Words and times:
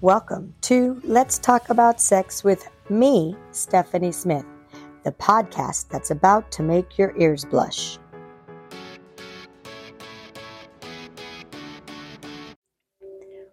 Welcome 0.00 0.54
to 0.60 1.00
Let's 1.02 1.40
Talk 1.40 1.70
About 1.70 2.00
Sex 2.00 2.44
with 2.44 2.68
me, 2.88 3.34
Stephanie 3.50 4.12
Smith, 4.12 4.44
the 5.02 5.10
podcast 5.10 5.88
that's 5.88 6.12
about 6.12 6.52
to 6.52 6.62
make 6.62 6.96
your 6.96 7.16
ears 7.18 7.44
blush. 7.44 7.98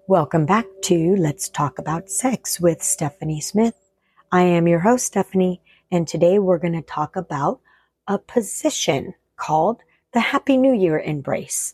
Welcome 0.07 0.45
back 0.45 0.67
to 0.83 1.15
Let's 1.15 1.49
Talk 1.49 1.79
About 1.79 2.11
Sex 2.11 2.59
with 2.59 2.83
Stephanie 2.83 3.41
Smith. 3.41 3.73
I 4.31 4.43
am 4.43 4.67
your 4.67 4.81
host, 4.81 5.07
Stephanie, 5.07 5.63
and 5.91 6.07
today 6.07 6.37
we're 6.37 6.59
going 6.59 6.73
to 6.73 6.83
talk 6.83 7.15
about 7.15 7.59
a 8.07 8.19
position 8.19 9.15
called 9.35 9.81
the 10.13 10.19
Happy 10.19 10.57
New 10.57 10.75
Year 10.75 10.99
embrace. 10.99 11.73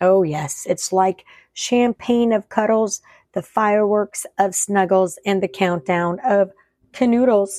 Oh, 0.00 0.22
yes, 0.22 0.64
it's 0.70 0.92
like 0.92 1.24
champagne 1.54 2.32
of 2.32 2.48
cuddles 2.48 3.02
the 3.36 3.42
fireworks 3.42 4.24
of 4.38 4.54
snuggles 4.54 5.18
and 5.26 5.42
the 5.42 5.48
countdown 5.48 6.18
of 6.24 6.50
canoodles. 6.92 7.58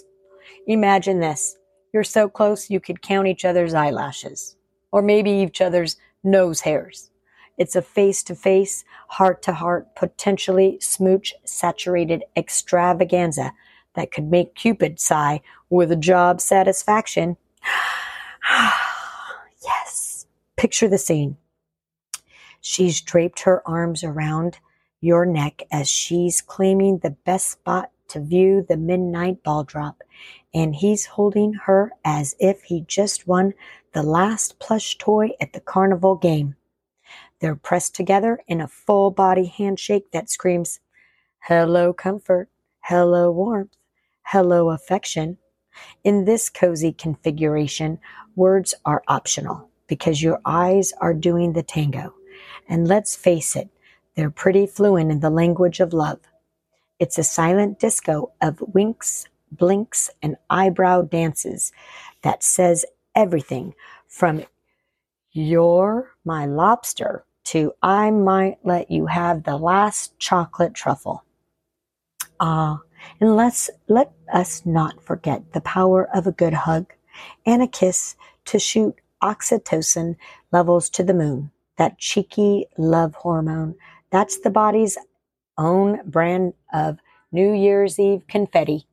Imagine 0.65 1.19
this. 1.19 1.55
You're 1.93 2.03
so 2.03 2.27
close 2.27 2.71
you 2.71 2.79
could 2.79 3.03
count 3.03 3.27
each 3.27 3.45
other's 3.45 3.75
eyelashes 3.75 4.55
or 4.91 5.03
maybe 5.03 5.29
each 5.29 5.61
other's 5.61 5.95
nose 6.23 6.61
hairs. 6.61 7.11
It's 7.59 7.75
a 7.75 7.83
face 7.83 8.23
to 8.23 8.33
face, 8.33 8.85
heart 9.09 9.43
to 9.43 9.53
heart, 9.53 9.95
potentially 9.95 10.79
smooch 10.81 11.35
saturated 11.45 12.23
extravaganza 12.35 13.53
that 13.93 14.11
could 14.11 14.31
make 14.31 14.55
Cupid 14.55 14.99
sigh 14.99 15.41
with 15.69 16.01
job 16.01 16.41
satisfaction. 16.41 17.37
yes. 19.63 20.25
Picture 20.55 20.87
the 20.87 20.97
scene. 20.97 21.37
She's 22.61 22.99
draped 22.99 23.41
her 23.41 23.61
arms 23.67 24.03
around 24.03 24.57
your 24.99 25.25
neck 25.25 25.63
as 25.71 25.89
she's 25.89 26.41
claiming 26.41 26.99
the 26.99 27.11
best 27.11 27.49
spot 27.49 27.91
to 28.09 28.19
view 28.19 28.65
the 28.67 28.77
midnight 28.77 29.43
ball 29.43 29.63
drop, 29.63 30.01
and 30.53 30.75
he's 30.75 31.05
holding 31.05 31.53
her 31.53 31.91
as 32.05 32.35
if 32.39 32.63
he 32.63 32.81
just 32.87 33.27
won 33.27 33.53
the 33.93 34.03
last 34.03 34.59
plush 34.59 34.97
toy 34.97 35.31
at 35.39 35.53
the 35.53 35.59
carnival 35.59 36.15
game. 36.15 36.55
They're 37.39 37.55
pressed 37.55 37.95
together 37.95 38.39
in 38.47 38.61
a 38.61 38.67
full 38.67 39.11
body 39.11 39.45
handshake 39.45 40.11
that 40.11 40.29
screams, 40.29 40.79
Hello, 41.41 41.93
comfort. 41.93 42.49
Hello, 42.81 43.31
warmth. 43.31 43.75
Hello, 44.23 44.69
affection. 44.71 45.37
In 46.03 46.25
this 46.25 46.49
cozy 46.49 46.91
configuration, 46.91 47.99
words 48.35 48.73
are 48.85 49.03
optional 49.07 49.69
because 49.87 50.21
your 50.21 50.41
eyes 50.45 50.93
are 50.99 51.13
doing 51.13 51.53
the 51.53 51.63
tango. 51.63 52.15
And 52.67 52.87
let's 52.87 53.15
face 53.15 53.55
it, 53.55 53.69
they're 54.17 54.31
pretty 54.31 54.65
fluent 54.65 55.11
in 55.11 55.19
the 55.19 55.29
language 55.29 55.79
of 55.79 55.93
love. 55.93 56.19
It's 56.97 57.19
a 57.19 57.23
silent 57.23 57.79
disco 57.79 58.31
of 58.41 58.59
winks, 58.73 59.27
blinks, 59.51 60.09
and 60.23 60.35
eyebrow 60.49 61.03
dances 61.03 61.71
that 62.23 62.41
says 62.41 62.83
everything 63.15 63.75
from 64.07 64.43
you're 65.33 66.15
my 66.25 66.47
lobster 66.47 67.25
to 67.43 67.73
I 67.83 68.09
might 68.09 68.57
let 68.63 68.89
you 68.89 69.05
have 69.05 69.43
the 69.43 69.55
last 69.55 70.17
chocolate 70.17 70.73
truffle. 70.73 71.23
Ah, 72.39 72.81
and 73.21 73.35
let's 73.35 73.69
let 73.87 74.13
us 74.33 74.65
not 74.65 75.03
forget 75.03 75.53
the 75.53 75.61
power 75.61 76.09
of 76.15 76.25
a 76.25 76.31
good 76.31 76.55
hug 76.55 76.91
and 77.45 77.61
a 77.61 77.67
kiss 77.67 78.15
to 78.45 78.57
shoot 78.57 78.95
oxytocin 79.21 80.15
levels 80.51 80.89
to 80.89 81.03
the 81.03 81.13
moon, 81.13 81.51
that 81.77 81.99
cheeky 81.99 82.65
love 82.77 83.13
hormone 83.13 83.75
that's 84.11 84.39
the 84.39 84.49
body's 84.49 84.97
own 85.57 86.01
brand 86.09 86.53
of 86.73 86.99
New 87.31 87.53
Year's 87.53 87.99
Eve 87.99 88.23
confetti. 88.27 88.87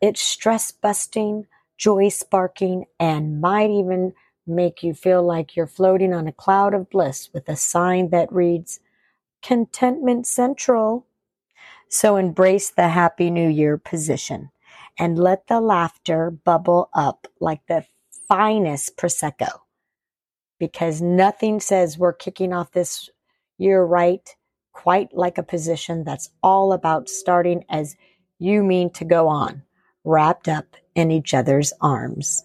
It's 0.00 0.20
stress 0.20 0.72
busting, 0.72 1.46
joy 1.76 2.08
sparking, 2.08 2.86
and 2.98 3.40
might 3.40 3.70
even 3.70 4.14
make 4.46 4.82
you 4.82 4.94
feel 4.94 5.22
like 5.22 5.54
you're 5.54 5.66
floating 5.66 6.14
on 6.14 6.26
a 6.26 6.32
cloud 6.32 6.74
of 6.74 6.90
bliss 6.90 7.28
with 7.32 7.48
a 7.48 7.56
sign 7.56 8.10
that 8.10 8.32
reads 8.32 8.80
Contentment 9.42 10.26
Central. 10.26 11.06
So 11.88 12.16
embrace 12.16 12.70
the 12.70 12.88
Happy 12.88 13.30
New 13.30 13.48
Year 13.48 13.78
position 13.78 14.50
and 14.98 15.18
let 15.18 15.46
the 15.46 15.60
laughter 15.60 16.30
bubble 16.30 16.88
up 16.94 17.26
like 17.40 17.66
the 17.66 17.84
finest 18.26 18.96
Prosecco. 18.96 19.60
Because 20.58 21.00
nothing 21.00 21.60
says 21.60 21.96
we're 21.96 22.12
kicking 22.12 22.52
off 22.52 22.72
this 22.72 23.08
year 23.58 23.84
right 23.84 24.34
quite 24.78 25.12
like 25.12 25.38
a 25.38 25.42
position 25.42 26.04
that's 26.04 26.30
all 26.40 26.72
about 26.72 27.08
starting 27.08 27.64
as 27.68 27.96
you 28.38 28.62
mean 28.62 28.88
to 28.88 29.04
go 29.04 29.26
on, 29.26 29.60
wrapped 30.04 30.46
up 30.46 30.76
in 30.94 31.10
each 31.10 31.34
other's 31.34 31.72
arms. 31.80 32.44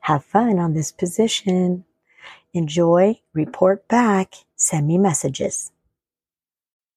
Have 0.00 0.24
fun 0.24 0.58
on 0.58 0.74
this 0.74 0.90
position. 0.90 1.84
Enjoy, 2.52 3.20
report 3.32 3.86
back, 3.86 4.34
send 4.56 4.88
me 4.88 4.98
messages. 4.98 5.70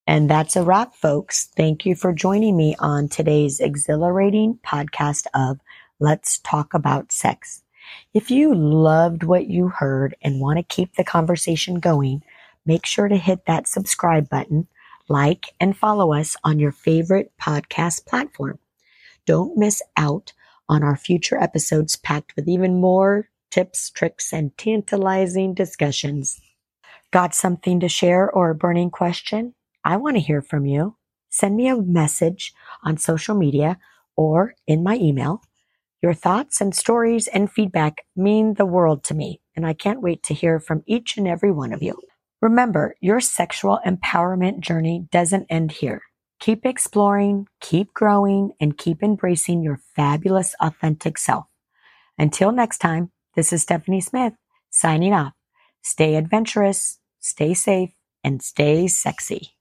And 0.07 0.27
that's 0.27 0.55
a 0.55 0.63
wrap, 0.63 0.95
folks. 0.95 1.47
Thank 1.55 1.85
you 1.85 1.93
for 1.93 2.11
joining 2.11 2.57
me 2.57 2.75
on 2.79 3.07
today's 3.07 3.59
exhilarating 3.59 4.57
podcast 4.65 5.27
of 5.35 5.59
Let's 5.99 6.39
Talk 6.39 6.73
About 6.73 7.11
Sex. 7.11 7.61
If 8.15 8.31
you 8.31 8.55
loved 8.55 9.21
what 9.21 9.45
you 9.45 9.67
heard 9.67 10.15
and 10.23 10.41
want 10.41 10.57
to 10.57 10.63
keep 10.63 10.95
the 10.95 11.03
conversation 11.03 11.79
going, 11.79 12.23
make 12.65 12.85
sure 12.85 13.07
to 13.07 13.17
hit 13.17 13.45
that 13.45 13.67
subscribe 13.67 14.29
button, 14.29 14.67
like, 15.07 15.53
and 15.59 15.77
follow 15.77 16.13
us 16.13 16.35
on 16.43 16.59
your 16.59 16.71
favorite 16.71 17.31
podcast 17.39 18.05
platform. 18.05 18.59
Don't 19.25 19.57
miss 19.57 19.81
out 19.97 20.33
on 20.67 20.83
our 20.83 20.95
future 20.95 21.37
episodes 21.37 21.95
packed 21.95 22.35
with 22.35 22.47
even 22.47 22.79
more 22.79 23.29
tips, 23.51 23.89
tricks, 23.89 24.33
and 24.33 24.57
tantalizing 24.57 25.53
discussions. 25.53 26.41
Got 27.11 27.33
something 27.33 27.79
to 27.79 27.87
share 27.87 28.29
or 28.29 28.49
a 28.49 28.55
burning 28.55 28.89
question? 28.89 29.53
I 29.83 29.97
want 29.97 30.17
to 30.17 30.21
hear 30.21 30.41
from 30.41 30.65
you. 30.65 30.97
Send 31.29 31.55
me 31.55 31.67
a 31.67 31.77
message 31.77 32.53
on 32.83 32.97
social 32.97 33.35
media 33.35 33.77
or 34.15 34.55
in 34.67 34.83
my 34.83 34.95
email. 34.95 35.41
Your 36.01 36.13
thoughts 36.13 36.61
and 36.61 36.75
stories 36.75 37.27
and 37.27 37.51
feedback 37.51 38.05
mean 38.15 38.55
the 38.55 38.65
world 38.65 39.03
to 39.05 39.13
me, 39.13 39.41
and 39.55 39.65
I 39.65 39.73
can't 39.73 40.01
wait 40.01 40.23
to 40.23 40.33
hear 40.33 40.59
from 40.59 40.83
each 40.85 41.17
and 41.17 41.27
every 41.27 41.51
one 41.51 41.73
of 41.73 41.81
you. 41.81 41.99
Remember, 42.45 42.93
your 43.01 43.21
sexual 43.21 43.79
empowerment 43.87 44.59
journey 44.59 45.07
doesn't 45.11 45.47
end 45.49 45.71
here. 45.71 46.03
Keep 46.39 46.63
exploring, 46.63 47.47
keep 47.59 47.91
growing, 47.91 48.51
and 48.59 48.77
keep 48.77 49.01
embracing 49.01 49.63
your 49.63 49.79
fabulous, 49.95 50.53
authentic 50.59 51.17
self. 51.17 51.47
Until 52.19 52.51
next 52.51 52.77
time, 52.77 53.09
this 53.35 53.51
is 53.51 53.63
Stephanie 53.63 53.99
Smith 53.99 54.33
signing 54.69 55.11
off. 55.11 55.33
Stay 55.81 56.13
adventurous, 56.13 56.99
stay 57.19 57.55
safe, 57.55 57.89
and 58.23 58.43
stay 58.43 58.87
sexy. 58.89 59.54